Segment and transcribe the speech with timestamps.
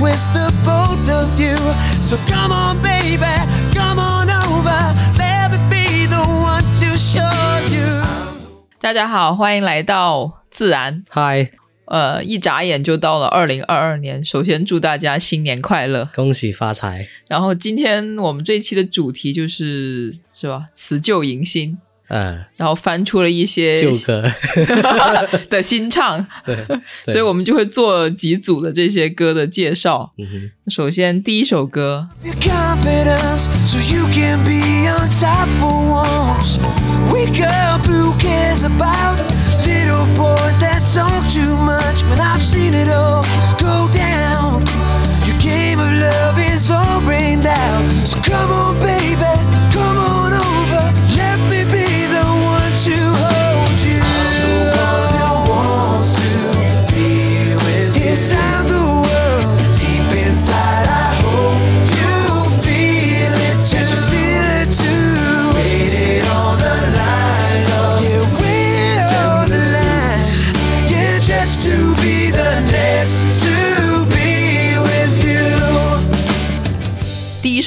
[0.00, 1.58] twist the both of you.
[2.00, 3.36] So come on, baby,
[3.74, 4.80] come on over.
[5.18, 7.20] Let me be the one to show
[7.68, 8.02] you.
[8.80, 11.04] 大家好，欢迎来到自然。
[11.10, 11.50] 嗨，
[11.84, 16.08] 呃，一眨眼就到了二零二二年，首先祝大家新年快乐。
[16.14, 17.06] 恭喜发财！
[17.28, 21.76] 然后今天我们这一期的主题就是是吧，辞旧迎新，
[22.10, 24.22] 呃，然后翻出了一些旧歌，
[25.48, 26.56] 的新唱， 对，
[27.06, 30.12] 所以我们就会做几组的这些歌的介绍。
[30.18, 32.08] 嗯，首先第一首歌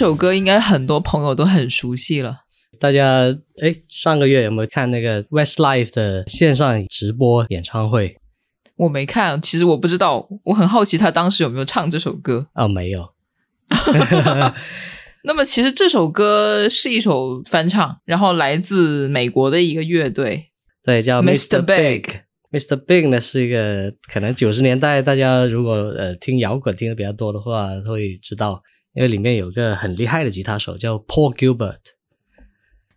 [0.04, 2.42] 首歌应该很多朋友都很熟悉了。
[2.78, 8.18] 大家哎，上个月有没有看那个 Westlife 的线上直播演唱会？
[8.76, 12.46] 我没看，其实我不知道，我很好奇他当时有没有唱这首歌。
[12.54, 13.14] 哦，没有，
[15.24, 20.50] 那么其实这首歌是一首翻唱，然后来自美国的一个乐队
[20.84, 21.62] 对，叫 Mr.
[21.62, 22.04] Big。
[22.52, 22.76] Mr.
[22.76, 28.62] Big 呢是一个可能九十年代大家如果呃听摇滚听的比较多的话，会知道，
[28.95, 31.79] 因为里面有个很厉害的吉他手叫 Paul Gilbert。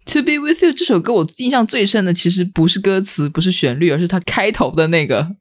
[0.06, 5.36] To Be With You 这首歌，我印象最深的其实不是歌词，不是旋律，而是它开头的那个。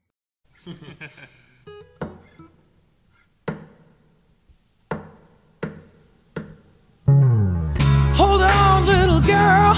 [8.15, 9.75] Hold on, little girl.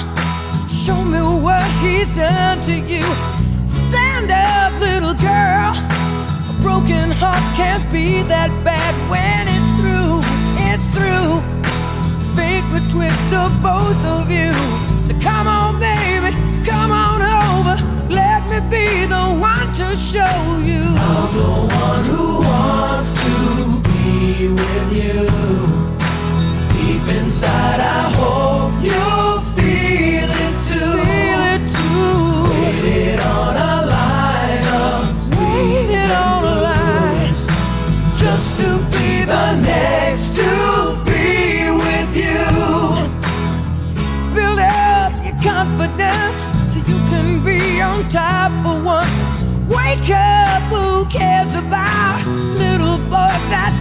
[0.67, 3.03] Show me what he's done to you.
[3.65, 5.73] Stand up, little girl.
[6.49, 9.66] A broken heart can't be that bad when it's
[12.90, 14.50] Twist of both of you.
[15.06, 16.34] So come on, baby,
[16.64, 17.76] come on over.
[18.08, 20.82] Let me be the one to show you.
[20.82, 25.28] I'm the one who wants to be with you.
[26.72, 29.27] Deep inside, I hope you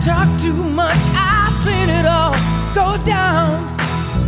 [0.08, 1.02] talk too much?
[1.14, 2.32] I've seen it all
[2.74, 3.68] go down.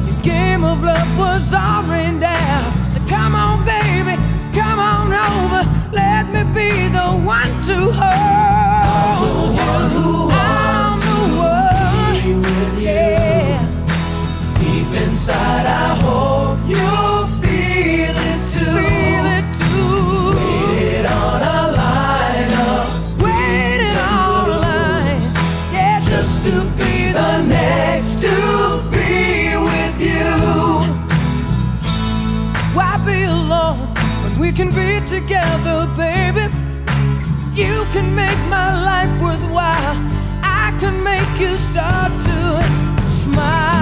[0.07, 2.89] Your game of love was all rained down.
[2.89, 4.15] So come on, baby,
[4.51, 5.61] come on over.
[5.93, 8.38] Let me be the one to hold
[41.39, 43.78] you start to smile.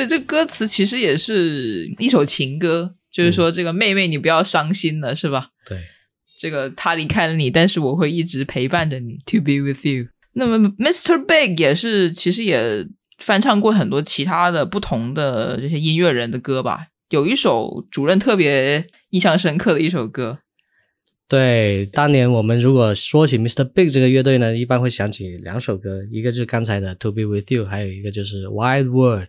[0.00, 5.50] 所以这歌词其实也是一首情歌，就是说这个妹妹你不要伤心了，是吧？
[5.68, 5.78] 对，
[6.38, 10.06] 这个他离开了你，但是我会一直陪伴着你，To be with you。
[10.32, 11.22] 那么 Mr.
[11.26, 12.88] Big 也是，其实也
[13.18, 16.86] 翻唱过很多其他的不同的这些音乐人的歌吧。
[17.10, 20.38] 有一首主任特别印象深刻的一首歌，
[21.28, 23.64] 对，当年我们如果说起 Mr.
[23.64, 29.28] Big 这个乐队呢，一般会想起两首歌，一个就是刚才的 To Be With You，还有一个就是 Wild World。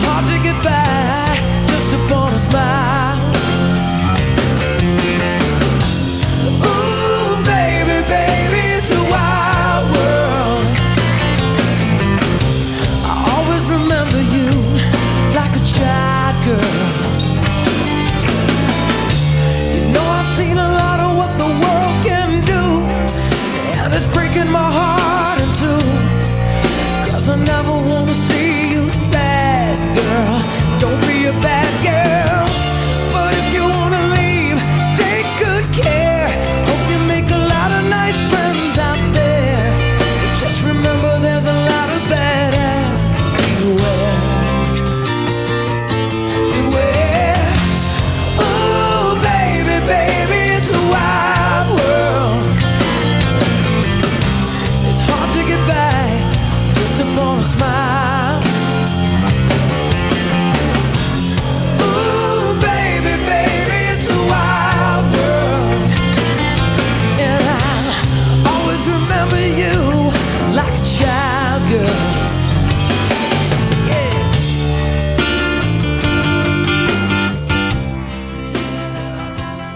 [0.00, 1.36] Hard to get by
[1.66, 2.79] just upon a smile.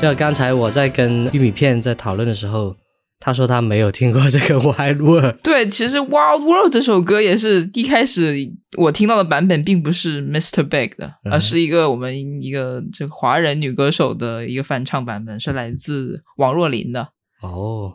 [0.05, 2.77] 就刚才我在跟玉米片在讨论的时候，
[3.19, 5.37] 他说他没有听过这个 Wild World。
[5.43, 8.37] 对，其实《Wild World》这首歌也是一开始
[8.77, 10.63] 我听到的版本，并不是 Mr.
[10.63, 17.09] Big 的，嗯而是一个我们一个这个华人女歌手的一个翻唱版本，是来自王若琳的。
[17.41, 17.95] 哦，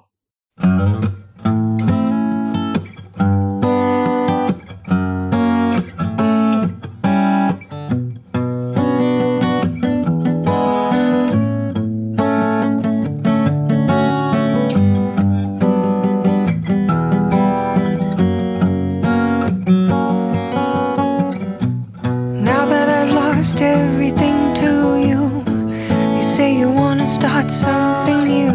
[27.49, 28.51] wanna something new.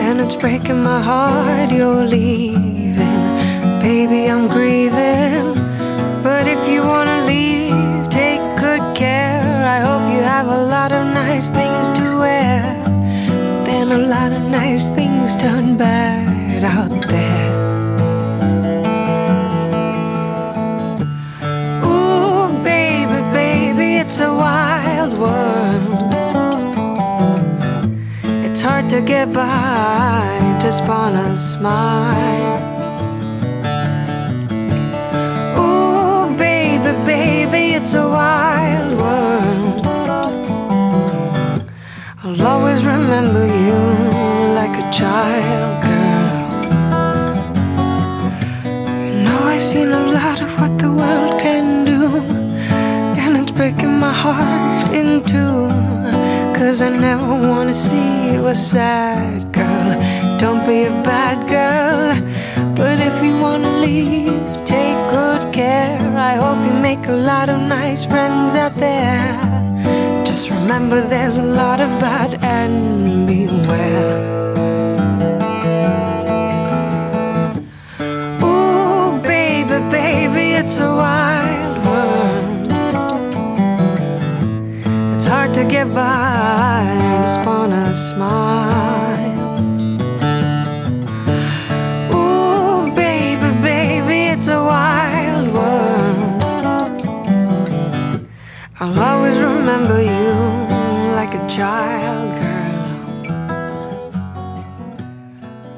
[0.00, 3.22] And it's breaking my heart you're leaving.
[3.80, 5.54] Baby, I'm grieving.
[6.22, 9.64] But if you wanna leave, take good care.
[9.76, 12.62] I hope you have a lot of nice things to wear.
[12.84, 17.52] But then a lot of nice things turn bad out there.
[21.84, 25.51] Ooh, baby, baby, it's a wild world.
[28.92, 32.58] To get by just on a smile.
[35.56, 39.86] Ooh, baby, baby, it's a wild world.
[42.22, 43.80] I'll always remember you
[44.58, 46.36] like a child girl.
[49.06, 52.20] You know I've seen a lot of what the world can do,
[53.22, 55.91] and it's breaking my heart in two.
[56.62, 59.90] Cause I never wanna see you a sad girl.
[60.38, 62.14] Don't be a bad girl,
[62.76, 65.98] but if you wanna leave, take good care.
[66.16, 69.34] I hope you make a lot of nice friends out there.
[70.24, 74.31] Just remember there's a lot of bad and beware.
[85.71, 89.59] get by just upon a smile.
[92.13, 96.37] Ooh, baby, baby, it's a wild world.
[98.79, 100.01] I'll always remember
[101.15, 102.77] like a child girl.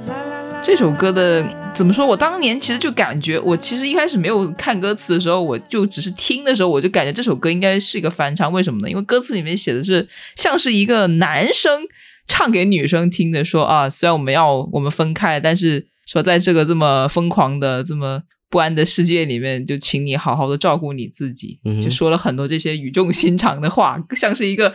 [0.07, 1.43] La, la, la, 这首歌的
[1.74, 2.06] 怎么说？
[2.06, 8.52] 我当年其实就感觉，我其实一开始没有看歌词的时候，我就只是听的时候，我就感觉这首歌应该是一个翻唱。
[8.52, 8.88] 为什么呢？
[8.88, 11.82] 因为歌词里面写的是像是一个男生
[12.26, 21.58] 唱给女生听的，说啊，虽然我们要我们分开，但是说在这个这么疯狂的、这么不安的世界里面，就请你好好的照顾你自己。
[21.64, 24.72] 嗯就说了很多这些语重心长的话，像是一个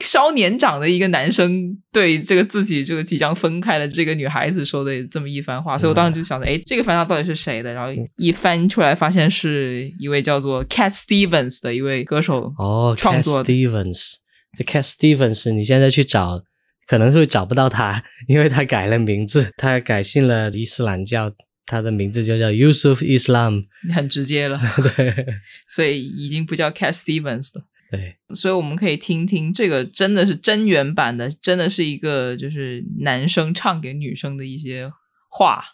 [0.00, 7.72] 稍年长的一个男生对这个自己这个即将分开的这个女孩子说的这么一番话，所以我当时就想着，哎，这个翻唱到底是谁的？
[7.72, 13.44] 然后一翻出来，发现是一位叫做 Cat Stevens 的一位歌手哦创作。
[13.44, 14.14] Stevens，
[14.56, 16.42] 这 Cat Stevens，你现在去找
[16.86, 21.32] 可能会找不到他， 因为他改了名字，他改信了伊斯兰教，
[21.66, 23.64] 他的名字就叫 Yusuf Islam。
[23.92, 24.60] 很直接了，
[24.96, 25.26] 对
[25.68, 27.64] 所以已经不叫 Cat Stevens 了。
[27.90, 34.92] 对，所以我们可以听听这个，真的是真原版的，真的是一个就是男生唱给女生的一些
[35.30, 35.64] 话。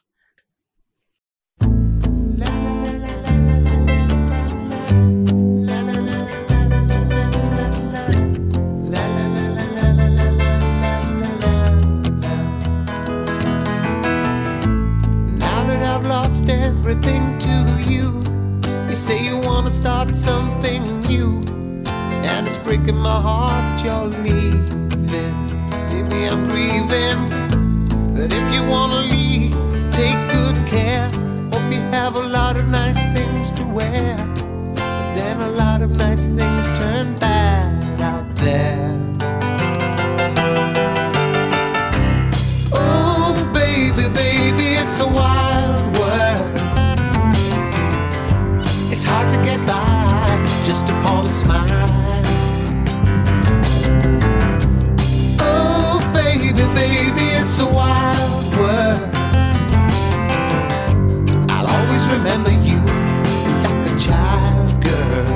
[15.36, 18.22] Now that I've lost everything to you,
[18.86, 21.40] you say you wanna start something new,
[22.44, 24.66] and it's breaking my heart you're leaving.
[25.88, 27.20] Maybe I'm grieving,
[28.14, 29.52] but if you wanna leave,
[29.90, 31.08] take good care.
[31.52, 34.16] Hope you have a lot of nice things to wear,
[34.74, 38.92] but then a lot of nice things turn bad out there.
[42.74, 46.60] Oh, baby, baby, it's a wild world.
[48.92, 52.03] It's hard to get by just upon a smile.
[57.44, 59.00] It's a wild world.
[61.50, 62.80] I'll always remember you
[63.64, 65.26] like a child girl.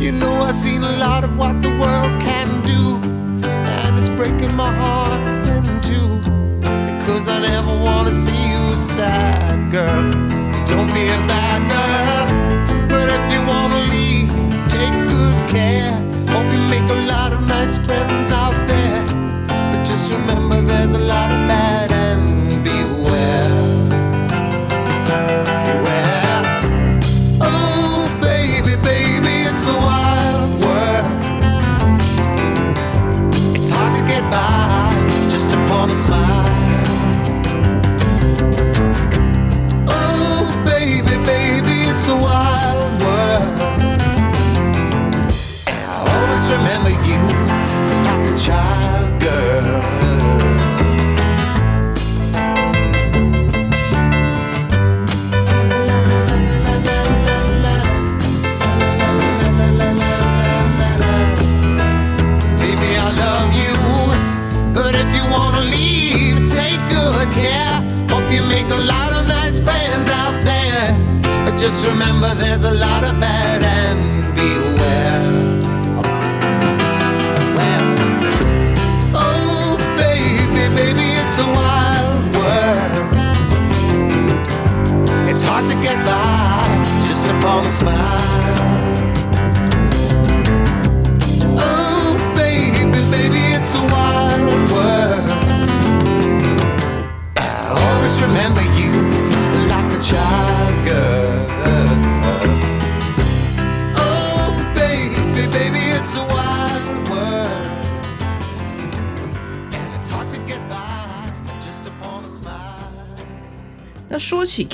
[0.00, 2.98] You know, I've seen a lot of what the world can do,
[3.48, 6.20] and it's breaking my heart in two.
[7.00, 10.27] Because I never wanna see you sad, girl.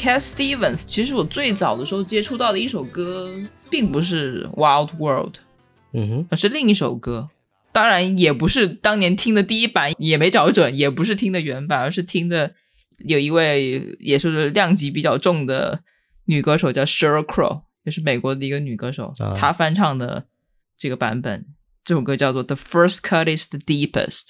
[0.05, 3.27] Cat Stevens，其实我最早的时候接触到的一首歌，
[3.71, 5.37] 并不是 Wild World，
[5.95, 7.31] 嗯哼，而是另一首歌。
[7.73, 12.53] 当然，也不是当年听的第一版，也没找准，也不是听的原版，而是听的
[12.99, 15.81] 有一位也是量级比较重的
[16.27, 20.27] 女歌手叫 Sheryl Crow，也是美国的一个女歌手，啊她翻唱的
[20.77, 21.47] 这个版本。
[21.83, 24.21] 这首歌叫做《The First Cut Is the Deepest》，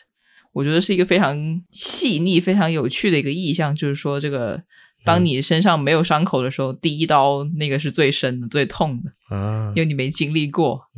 [0.52, 4.62] 我觉得是一个非常细腻、非常有趣的一个意象，就是说这个。
[5.04, 10.88] 当你身上没有伤口的时候，第一刀那个是最深的、最痛的啊，因为你没经历过。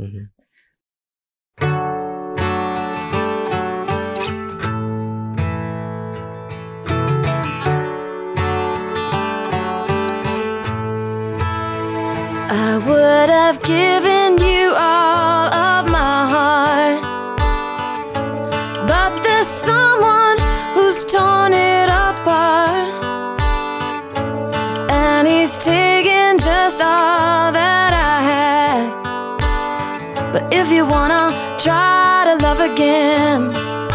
[12.49, 17.01] I would have given you all of my heart.
[18.87, 20.39] But there's someone
[20.77, 21.05] who's
[21.53, 21.76] it.
[30.57, 33.86] If you wanna try to love again.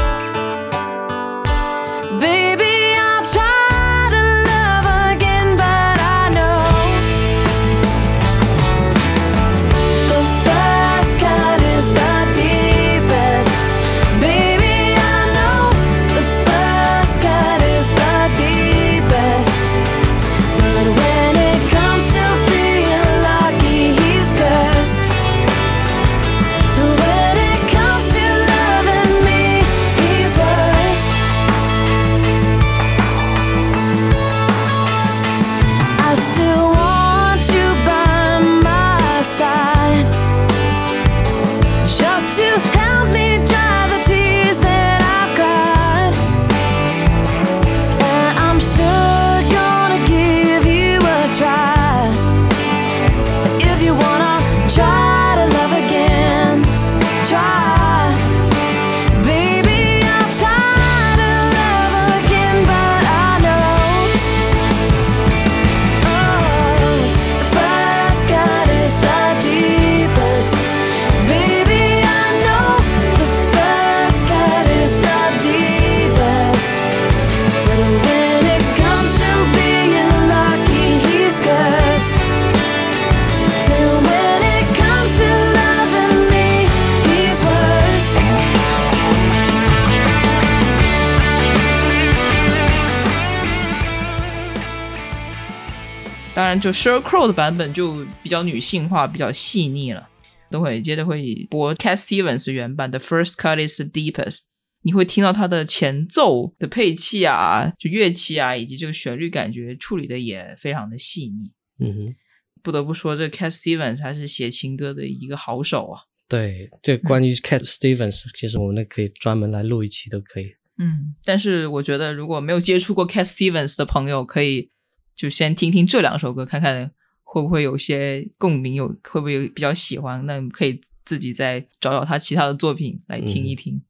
[96.61, 100.07] 就 Sheryl Crow 的版本就比较女性化，比较细腻了。
[100.51, 104.41] 等会接着会播 Cat Stevens 原版的 First Cut is the Deepest，
[104.83, 111.51] 你会听到它的前奏的配器啊，就乐器啊，以及这个旋律感觉处理的也非常的细腻。
[111.79, 112.15] 嗯哼，
[112.61, 116.01] 不得不说，这 Cat Stevens 还是写情歌的一个好手啊。
[116.27, 120.45] 对，这关于 Cat Stevens，其实我们那可以专门来录一期都可以。
[120.77, 124.69] 嗯，但是我觉得如果没有接触过 Cat Stevens 的朋友，可以
[125.15, 126.91] 就先听听这两首歌，看看
[127.23, 133.81] 会不会有些共鸣，有会不会有比较喜欢，那可以自己再找找他其他的作品来听一听。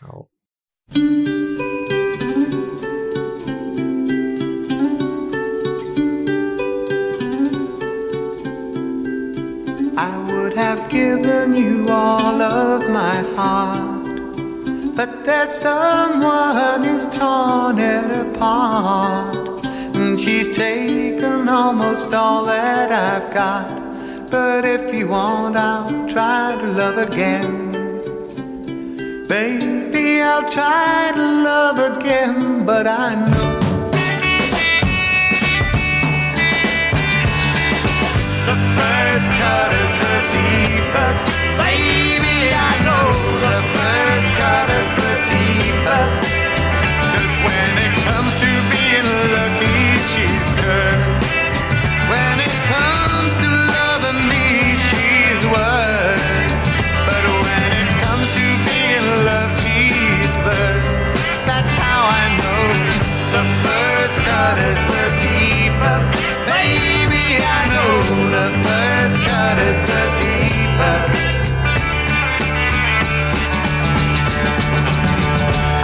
[0.00, 0.28] 好
[9.96, 14.00] ，I would have given you all of my heart,
[14.96, 19.49] but there's someone who's torn it apart,
[20.20, 24.30] she's taken almost all that I've got.
[24.30, 27.72] But if you want, I'll try to love again.
[29.26, 33.50] Baby, I'll try to love again, but I know.
[38.50, 41.24] The first cut is the deepest.
[41.64, 43.08] Baby, I know
[43.46, 46.22] the first cut is the deepest.
[47.14, 51.26] Cause when it comes to being lucky, she's cursed.
[52.10, 56.64] When it comes to loving me, she's worst.
[57.06, 60.98] But when it comes to being loved, she's first.
[61.46, 62.62] That's how I know
[63.36, 66.10] the first cut is the deepest.
[66.50, 67.26] Baby,
[67.58, 67.92] I know
[68.36, 71.54] the first cut is the deepest.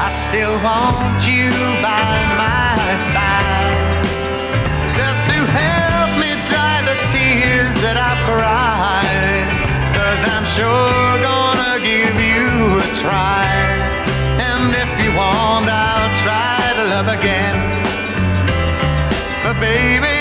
[0.07, 2.11] I still want you by
[2.43, 3.66] my side
[7.87, 9.47] that I've cried.
[9.95, 13.47] Cause I'm sure gonna give you a try.
[14.43, 17.59] And if you want, I'll try to love again.
[19.45, 20.16] But baby,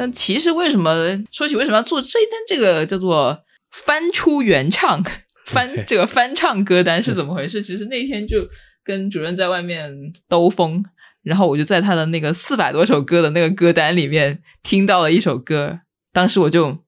[0.00, 0.94] 那其实为什么
[1.30, 3.38] 说起为什么要做这一单这个叫做
[3.70, 5.04] 翻出原唱
[5.44, 7.62] 翻这个翻唱歌单是怎么回事？
[7.62, 8.48] 其实那天就
[8.82, 9.92] 跟主任在外面
[10.26, 10.82] 兜风，
[11.22, 15.80] 然后我就在他的那个四百多首歌的那个歌单里面听到了一首歌，
[16.14, 16.78] 当时我就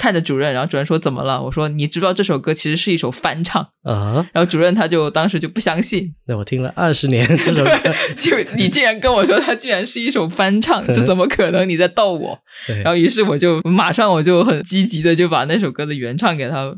[0.00, 1.42] 看着主任，然后主任说怎么了？
[1.42, 3.62] 我说你知不知道这首歌其实是一首翻唱？
[3.82, 7.76] 啊，然后主任他就当时就不相信，那我听了二十年 这首歌，
[8.16, 11.68] 就你竟然跟我说它竟然是一首翻唱， 这怎么可能？
[11.68, 12.38] 你在逗我？
[12.82, 16.74] 然后于是我就马上我就很积极的就把那首歌的原唱给他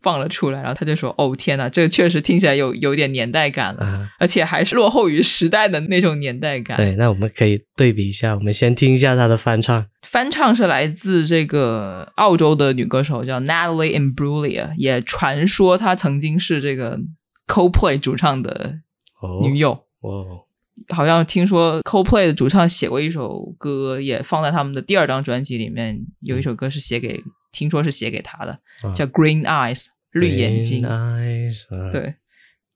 [0.00, 9.86] 放了出来，然后他就说：“哦天呐，这个确实听起来有有点年代感了，啊，而且还是落后于时代的那种年代感。”对，那我们可以对比一下，我们先听一下他的翻唱。
[10.02, 16.98] 翻唱是来自这个澳洲的女歌手叫 Natalie Imbruglia，也传说她曾经是这个
[17.46, 18.78] Coldplay 主唱的
[19.20, 19.72] 哦，女友。
[20.00, 20.44] 哦，
[20.88, 27.20] 好像听说 Coldplay 的主唱写过一首歌，也放在他们的第二张专辑里面，有一首歌是写给，
[27.52, 30.88] 听说是写给他的，啊叫 Green Eyes 绿眼睛 Green。
[30.88, 32.14] eyes，啊对，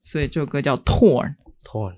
[0.03, 1.95] 所以这首歌叫 Torn，，torn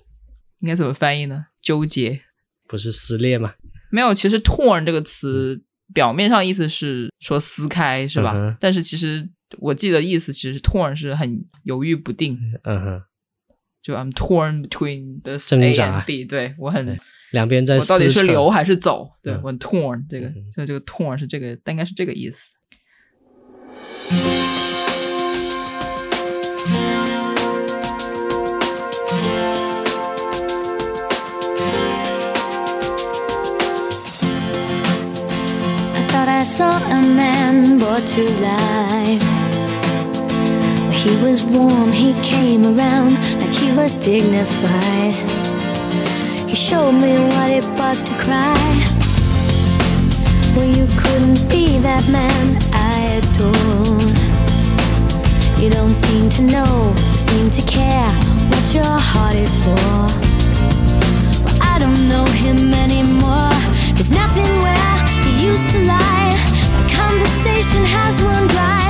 [0.60, 1.46] 应该怎么翻译呢？
[1.62, 2.22] 纠结。
[2.66, 3.54] 不是撕裂吗？
[3.90, 8.56] 没有，其实 torn 这个词表面上意思是说撕开，是吧？
[8.58, 13.02] 但是其实我记得意思其实 torn 是很犹豫不定，嗯哼，
[13.82, 16.98] 就 I'm torn between the A and B，对我很
[17.32, 19.12] 两边在我到底是留还是走？
[19.22, 22.54] 对嗯我很 torn，这个嗯所以这个 torn 是这个，但应该是这个意思。
[24.10, 24.16] I
[36.10, 39.22] thought I saw a man brought to life.
[40.92, 45.14] He was warm, he came around like he was dignified.
[46.46, 48.54] He showed me what it was to cry.
[50.54, 52.83] Well, you couldn't be that man I
[53.18, 54.02] adore.
[55.62, 56.94] You don't seem to know,
[57.28, 58.10] seem to care
[58.50, 59.86] what your heart is for.
[61.44, 63.54] Well, I don't know him anymore.
[63.94, 66.34] There's nothing where he used to lie.
[66.74, 68.86] My conversation has run dry.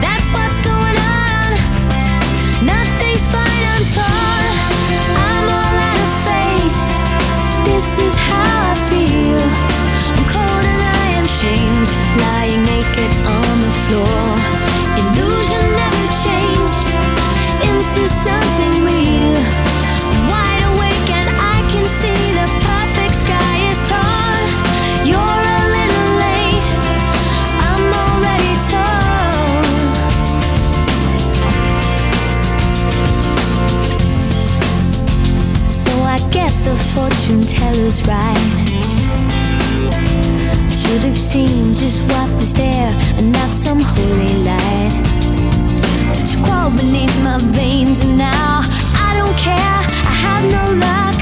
[0.00, 1.50] That's what's going on.
[2.64, 4.52] Nothing's fine, I'm torn.
[5.28, 6.78] I'm all out of faith.
[7.68, 8.91] This is how I feel.
[12.24, 14.22] Lying naked on the floor.
[15.00, 16.88] Illusion never changed
[17.68, 19.36] into something real.
[20.12, 24.44] I'm wide awake and I can see the perfect sky is torn.
[25.10, 26.66] You're a little late.
[27.68, 29.66] I'm already torn.
[35.68, 38.61] So I guess the fortune teller's right.
[41.02, 44.92] Should have seen just what was there and not some holy light.
[46.16, 48.60] But you crawl beneath my veins and now
[48.94, 49.78] I don't care.
[50.06, 51.21] I have no luck.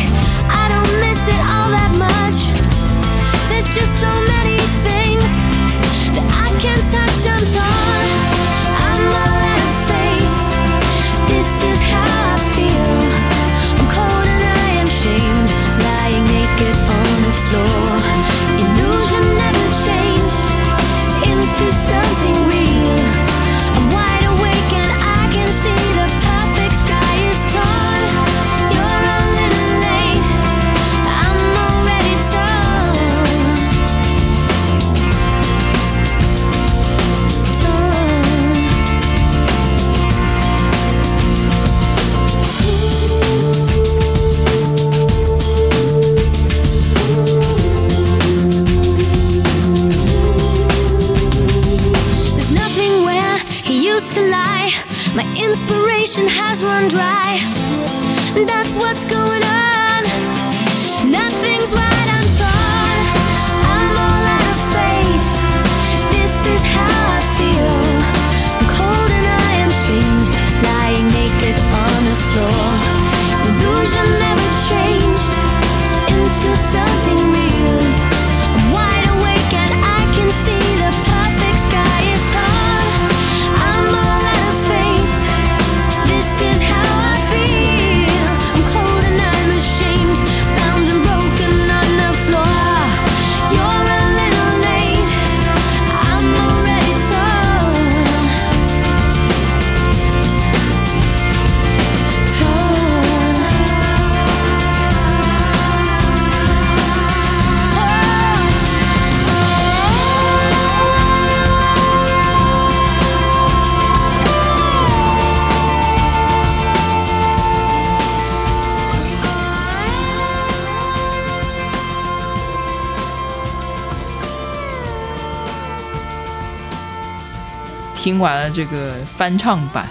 [128.20, 129.88] 完了这个翻唱版，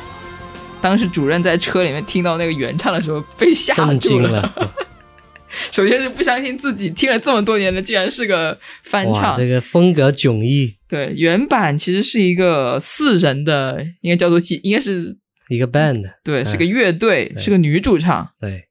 [0.81, 4.53] 当时主任在车里面听到那个原唱的时候被吓住了。
[5.71, 9.35] 首先是不相信自己听了这么多年的，竟然是个翻，唱。
[9.35, 16.45] 这个风格迥异，对，原版其实是一个四人的，应该叫做应该是一个 band，对，嗯。
[16.45, 17.41] 是个乐队，对。
[17.41, 18.65] 是个女主唱，对，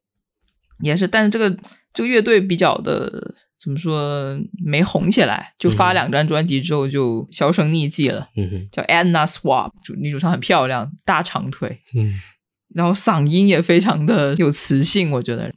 [0.83, 1.51] 也是，但是这个
[1.93, 8.29] 这个乐队比较的怎么说没红起来，就发嗯两张专辑之后就销声匿迹了。
[8.37, 12.15] 嗯哼，叫 Anna Swap，主女主唱很漂亮，大长腿，嗯，
[12.75, 15.53] 然后嗓音也非常的有磁性，我觉得。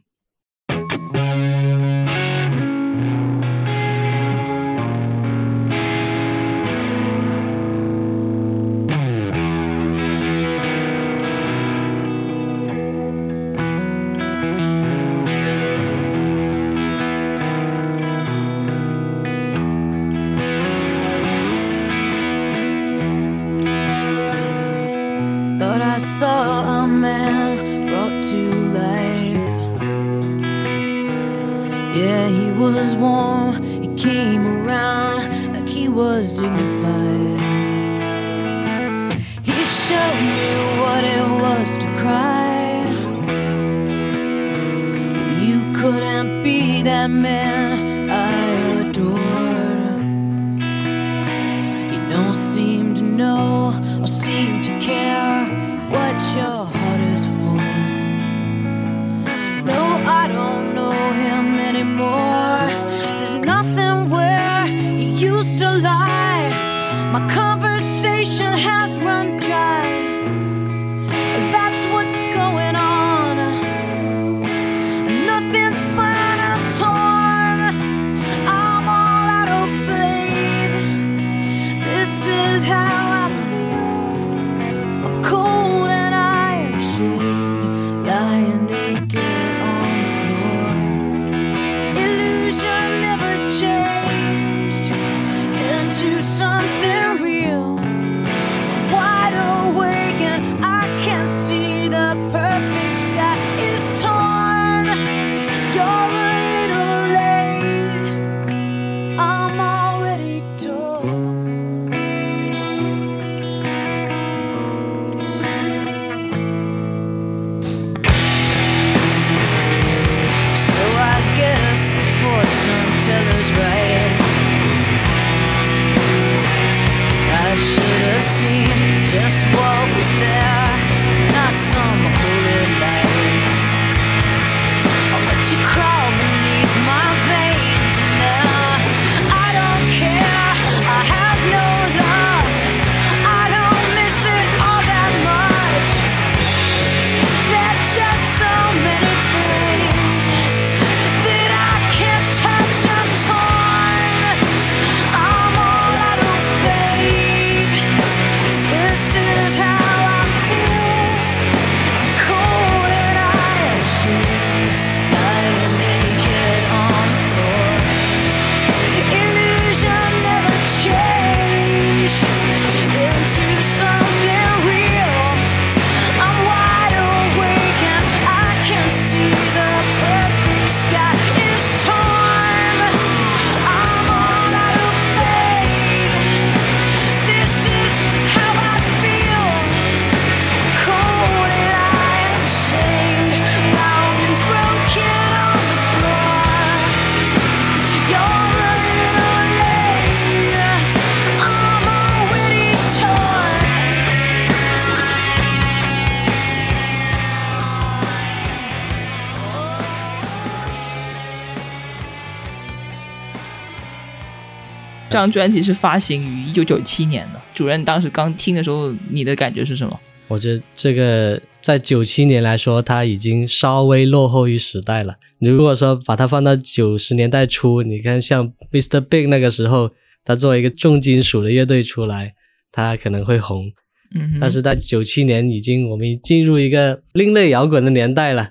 [215.12, 217.40] 这张专辑是发行于一九九七年的。
[217.54, 220.00] 主任当时刚听的时候，你的感觉是什么？
[220.28, 225.16] 我觉得这个在九七年来说，它已经稍微落后于时代了。
[225.40, 229.00] 你如果说把它放到九十年代初，你看像 Mr.
[229.00, 229.90] Big 那个时候，
[230.24, 232.34] 他作为一个重金属的乐队出来，
[232.70, 233.70] 他可能会红。
[234.14, 238.50] 嗯，但是在九七年已经我们已进入一个另类摇滚的年代了，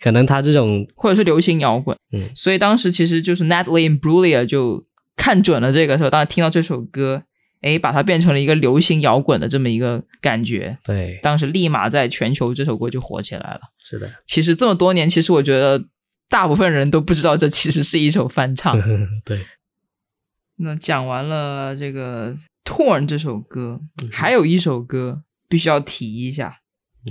[0.00, 4.84] 可能他这种或者是流行摇滚，嗯所以当时其实就是 Natalie and Brulia 就
[5.18, 7.22] 看准了这个时候，当时听到这首歌，
[7.60, 13.60] 哎，把它变成了一个流行摇滚的这么一个感觉，对，当时立马在全球这首歌就火起来了。
[13.84, 15.84] 是的，其实这么多年，其实我觉得
[16.30, 18.80] 大部分人都不知道这其实是一首翻唱。
[19.26, 19.44] 对，
[20.56, 23.80] 那讲完了这个 Torn 这首歌，
[24.12, 26.60] 还有一首歌必须要提一下，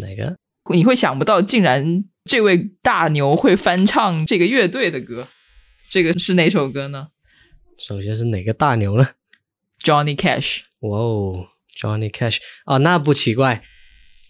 [0.01, 0.37] 哪个？
[0.73, 5.27] 你会想不到，竟然这位大牛会翻唱这个乐队的歌，
[5.89, 7.07] 这个是哪首歌呢
[7.77, 9.07] 首先是哪个大牛呢
[9.83, 10.61] ？？Johnny Cash。
[10.79, 13.63] 哇哦，Johnny Cash 啊，那不奇怪，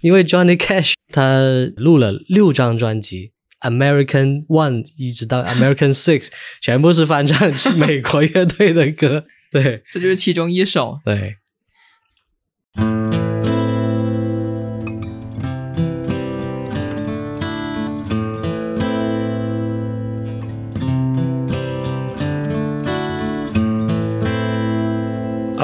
[0.01, 1.41] 因为 Johnny Cash 他
[1.75, 3.31] 录了六张专辑
[3.62, 6.29] ，American One 一直到 American Six，
[6.62, 9.25] 全部是翻唱美国乐队的歌。
[9.51, 10.99] 对这就是其中一首。
[11.03, 11.38] 对，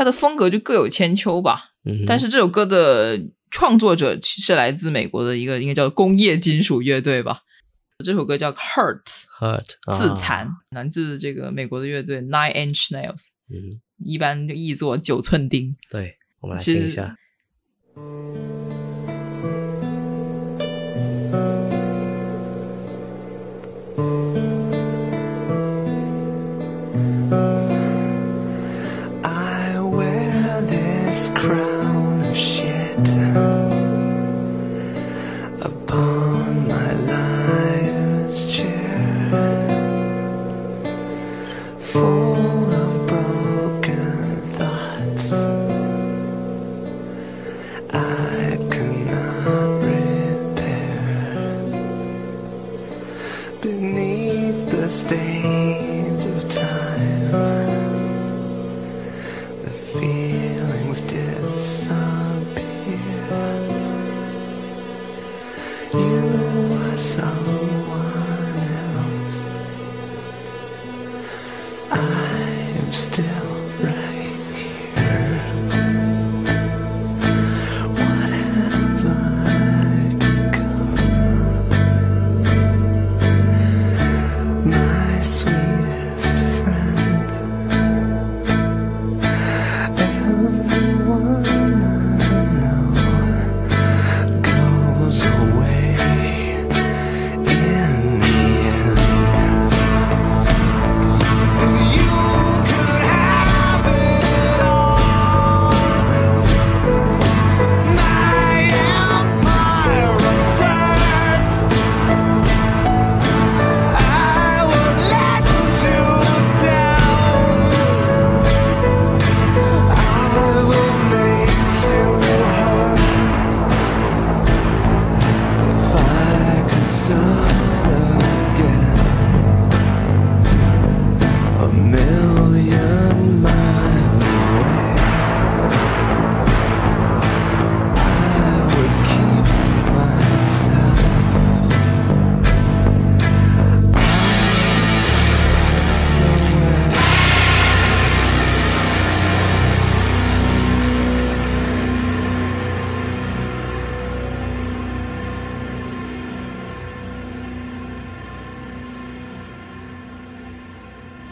[0.00, 1.72] 他的风格就各有千秋吧。
[1.84, 7.42] 嗯，但是这首歌的创作者其实来自美国的一个应该叫工业金属乐队吧。
[8.02, 9.02] 这首歌叫《Hurt》
[9.38, 15.76] ，Hurt 啊自残，来自这个美国的乐队 Nine Inch Nails，嗯，一般就译作九寸钉。
[15.90, 17.14] 对，我们来听一下。
[31.34, 33.08] Crown of shit
[35.60, 39.28] upon my life's chair,
[41.80, 45.32] full of broken thoughts.
[47.92, 51.00] I cannot repair
[53.60, 57.30] beneath the stains of time
[59.62, 60.19] the feelings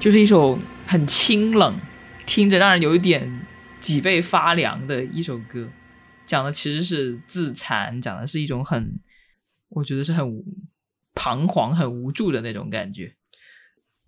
[0.01, 1.78] 就是一首很清冷，
[2.24, 3.46] 听着让人有一点
[3.80, 5.68] 脊背发凉的一首歌。
[6.24, 9.01] 讲的其实是自残，讲的是一种很，
[9.70, 10.44] 我觉得是很
[11.14, 13.14] 彷徨、很无助的那种感觉。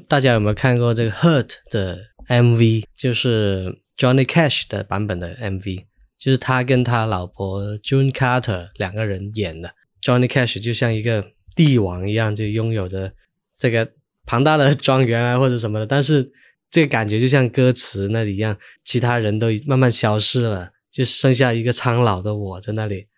[0.06, 2.84] 大家有没有看过这个《Hurt》的 MV？
[2.94, 5.86] 就是 Johnny Cash 的版本的 MV，
[6.18, 9.74] 就是他跟他老婆 June Carter 两个人演的。
[10.00, 13.12] Johnny Cash 就像一个帝王一样，就拥有着
[13.58, 13.90] 这个
[14.30, 15.84] 庞大的庄园啊，或者什么的。
[15.84, 16.30] 但是
[16.70, 23.08] 这个感觉就像歌词那里一样，其他人都慢慢消失了，就剩下一个苍老的我在那里。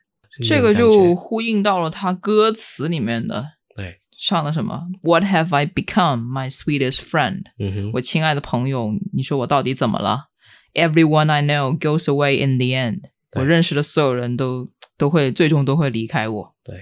[0.42, 3.44] 这个就呼应到了他歌词里面的
[3.76, 10.28] 对，唱的什么 “What have I become, my sweetest friend？” 嗯哼，我亲爱的朋友，你说我到底怎么了
[10.72, 13.10] ？Everyone I know goes away in the end。
[13.38, 16.54] 我认识的所有人都都会最终都会离开我。
[16.64, 16.76] 对，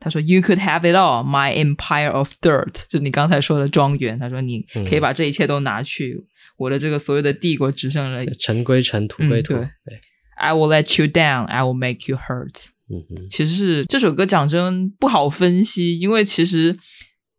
[0.00, 4.18] 他说：“You could have it all, my empire of dirt。”就你刚才说的庄园。
[4.18, 6.24] 他说：“你可以把这一切都拿去，
[6.56, 9.54] 我的这个所有的帝国只剩了尘归尘，土归土。
[9.54, 10.00] 嗯对对
[10.38, 16.76] ，I will let you down, I will make you hurt。”嗯哼，其实是这首歌讲真不好分析，因为其实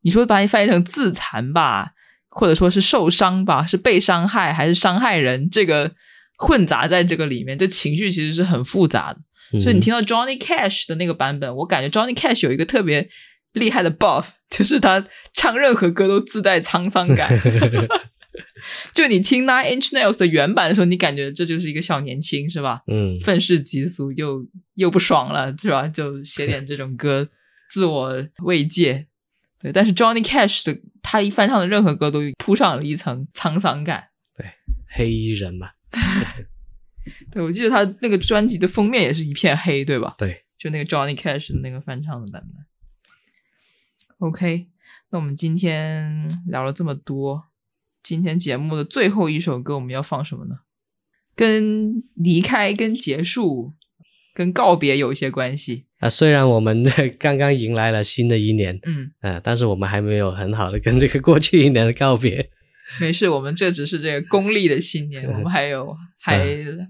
[0.03, 1.93] 你说把你翻译成自残吧，
[2.30, 5.91] 或者说是受伤吧，是被伤害还是伤害人，这个
[6.38, 9.20] 混杂在这个里面，这情绪其实是很复杂的。
[9.60, 13.10] 所以你听到 Johnny Cash 的那个版本，我感觉 Johnny Cash 有一个特别
[13.54, 17.30] 厉害的 buff， 就是他唱任何歌都自带沧桑感。
[18.93, 22.82] 就你听 Nine Inch Nails 的原版的时候，你感觉这就是一个小年轻，是吧？
[22.88, 24.45] 嗯，愤世嫉俗，又
[24.76, 25.88] 又不爽了，是吧？
[25.88, 27.28] 就写点这种歌，
[27.72, 29.08] 自我慰藉。
[29.60, 34.06] 对，但是 Johnny Cash 的他一翻唱的任何歌都铺上了一层沧桑感。
[34.38, 34.45] 对
[34.88, 35.70] 黑衣人嘛，
[37.32, 40.16] 对，我记得他那个专辑的封面也是一片黑，对吧？
[40.18, 42.66] 对，就那个 Johnny Cash 的那个翻唱的版本。
[44.20, 44.68] OK，
[45.10, 47.46] 那我们今天聊了这么多，
[48.04, 50.58] 今天节目的最后一首歌我们要放什么呢？
[51.36, 53.74] 跟离开、跟结束、
[54.34, 55.86] 跟告别有一些关系。
[56.00, 56.84] 啊，虽然我们
[57.18, 62.50] 刚刚迎来了新的一年，嗯，呃，但是我们还没有很好的跟这个过去一年的告别。
[63.00, 66.46] 没事，我们这只是这个功利的新年，我们还有还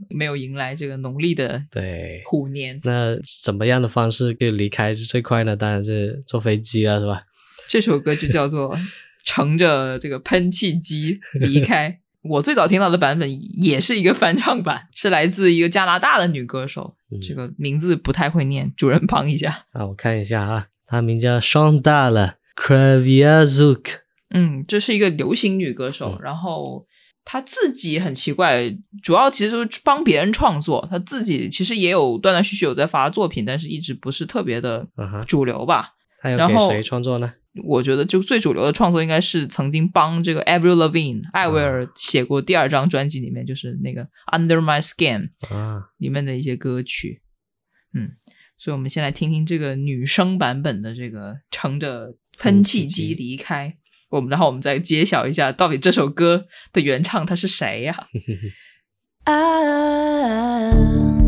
[0.10, 2.80] 没有迎来这个农历的对，虎年。
[2.84, 5.56] 那怎么样的方式可以离开是最快呢？
[5.56, 7.24] 当然是坐飞机了，是吧？
[7.70, 8.78] 这首歌就叫做
[9.26, 11.98] 乘着这个喷气机离开。
[12.24, 19.66] 我最早听到的版本也是一个翻唱版，是来自一个加拿大的女歌手，嗯这个名字不太会念，主人帮一下。
[19.72, 23.86] 啊，我看一下啊，她名叫 Shonda Kraviazuk。
[24.30, 26.86] 嗯，这是一个流行女歌手，嗯然后
[27.24, 34.88] 她自己很奇怪，主要其实就是帮别人创作，他自己其实也有断断续续有在发作品，但是一直不是特别的
[35.28, 35.90] 主流吧。
[36.22, 37.34] 然后给谁创作呢？
[37.64, 47.22] 我觉得就最主流的创作应该是曾经帮这个 Avril Lavigne 艾薇儿写过第二张专辑里面，就是那个 Under My Skin 啊，里面的一些歌曲。
[47.94, 48.12] 嗯，
[48.58, 53.78] 所以我们先来听听这个女生版本的这个乘着喷气机离开。
[54.12, 58.08] 我们然后我们再揭晓一下，到底这首歌的原唱他是谁呀、
[59.24, 60.72] 啊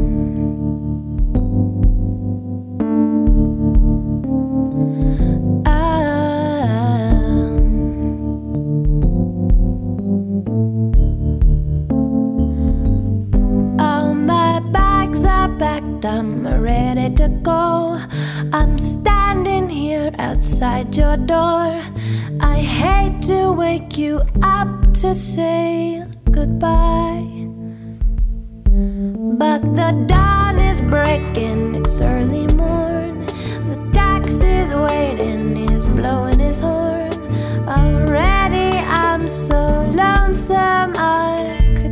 [16.05, 17.97] I'm ready to go.
[18.51, 21.81] I'm standing here outside your door.
[22.41, 27.25] I hate to wake you up to say goodbye.
[29.39, 33.25] But the dawn is breaking, it's early morn.
[33.69, 37.13] The taxi's waiting, he's blowing his horn.
[37.65, 41.82] Already I'm so lonesome I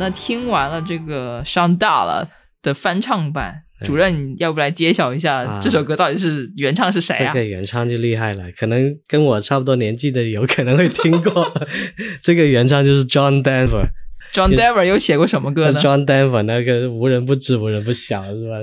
[0.00, 2.28] 那听完了这个上大了
[2.62, 7.32] 的翻唱版，主任要不来揭晓一下啊这首歌到底是原唱是谁啊？
[7.32, 11.52] 这个原唱就厉害了，可能跟我差不多年纪的有可能会听过。
[12.20, 13.90] 这个原唱就是 John Denver。
[14.32, 18.58] John Denver 又写过什么歌呢？John Denver 那个无人不知无人不晓是吧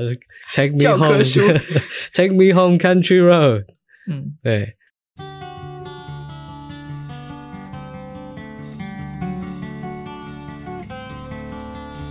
[0.54, 1.42] ？Take me home, 书
[2.14, 3.66] Take me home, country road。
[4.10, 4.77] 嗯，对，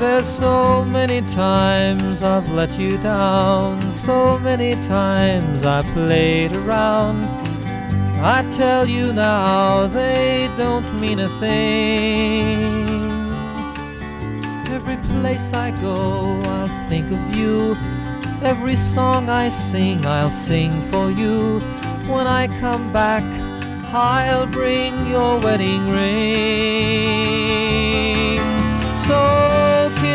[0.00, 7.26] There's so many times I've let you down, so many times I played around.
[8.16, 12.86] I tell you now, they don't mean a thing.
[14.72, 17.76] Every place I go, I'll think of you.
[18.42, 21.60] Every song I sing, I'll sing for you.
[22.08, 23.22] When I come back,
[23.92, 26.30] I'll bring your wedding ring.
[29.06, 29.69] So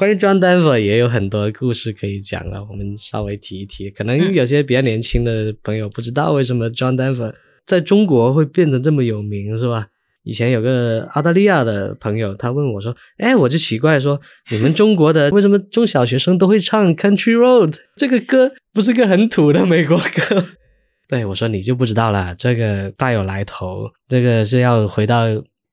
[0.00, 3.90] 关于 John Denver 也有很多故事可以讲了，我们稍微提一提。
[3.90, 7.34] 可能有些比较年轻的朋友不知道为什么 John Denver
[7.66, 9.88] 在中国会变得这么有名，是吧？
[10.22, 14.18] 以前有个澳大利亚的朋友，他问我说：“哎，我就奇怪说，
[14.50, 18.52] 你们中国的为什么中小学生都会唱 Country Road 这个歌？
[18.72, 20.42] 不是个很土的美国歌？”
[21.08, 23.90] 对我说：“你就不知道了，这个大有来头。
[24.08, 25.26] 这个是要回到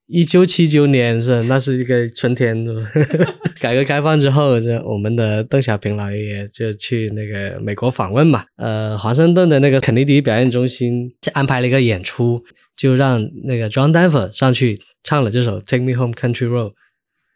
[0.08, 2.66] 一九七九年，是那是一个春天。
[3.60, 8.46] 改革开放之后，这我们的邓小平老爷爷就去那个美国访问嘛。
[8.56, 12.42] 呃，华盛顿的那个肯尼迪表演中心就安排了一个演出，
[12.78, 16.72] 就让那个 John Denver 上去唱了这首《Take Me Home Country Road》。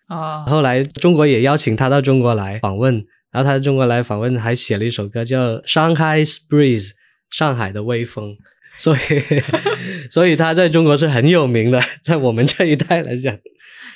[0.08, 6.90] 啊，后来中国也邀请他到中国来访问，然后他在中国来访问，还写了一首歌叫《Shanghai Breeze》，
[7.32, 8.38] 上海的微风。
[8.82, 9.00] 所以，
[10.10, 13.38] 所以他在中国是很有名的， 在我们这一代来讲。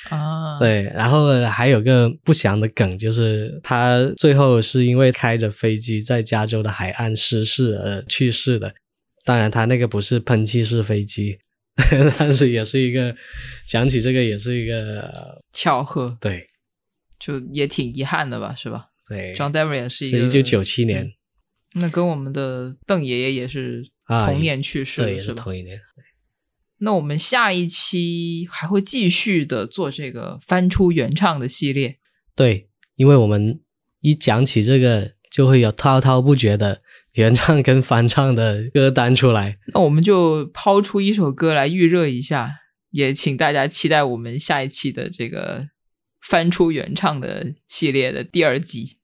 [0.10, 8.72] 啊， 对，然后还有个不祥的梗，就是他最后是因为开着飞机在加州的海岸失事而去世的。
[9.24, 11.40] 当然，他那个不是喷气式飞机，
[12.20, 13.16] 但是也是一个
[13.66, 16.46] 想起这个也是一个巧合，对
[17.20, 19.34] 就也挺遗憾的吧，是吧对。
[19.34, 21.12] ？John Denver 也是一个是一九九七年
[21.74, 25.44] 那跟我们的邓爷爷也是啊同年去世的，对，也是吧？
[25.44, 25.80] 同一年。
[26.80, 31.98] 那我们下一期还会继续的做这个翻出原唱的系列。
[32.36, 33.62] 对，因为我们
[34.02, 36.82] 一讲起这个，就会有滔滔不绝的
[37.14, 39.58] 原唱跟翻唱的歌单出来。
[39.74, 42.52] 那我们就抛出一首歌来预热一下，
[42.92, 45.70] 也请大家期待我们下一期的这个
[46.22, 48.98] 翻出原唱的系列的第二集。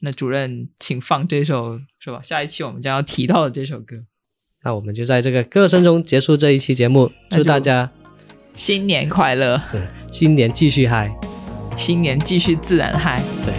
[0.00, 2.20] 那主任，请放这首是吧？
[2.22, 4.04] 下一期我们将要提到的这首歌。
[4.66, 7.88] 那我们就在这个歌声中结束这一期节目，祝大家
[8.52, 11.08] 新年快乐，对，新年继续嗨，
[11.76, 13.54] 新年继续自然嗨，对。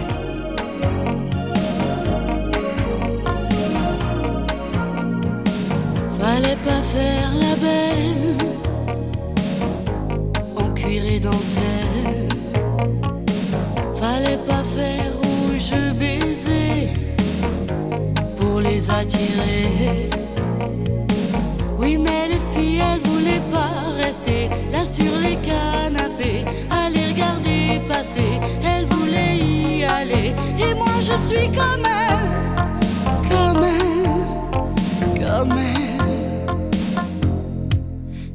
[24.84, 28.40] sur les canapés, à les regarder passer.
[28.64, 32.32] Elle voulait y aller, et moi je suis comme elle,
[33.30, 36.46] comme elle, comme elle.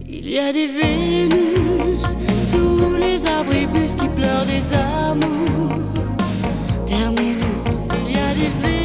[0.08, 2.04] Il y a des Vénus
[2.46, 5.78] sous les abribus qui pleurent des amours.
[6.86, 8.83] Terminus, il y a des Vénus.